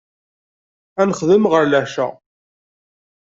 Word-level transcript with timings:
Ad 1.01 1.05
nexdem 1.07 1.43
ɣer 1.51 1.63
leɛca. 1.67 2.07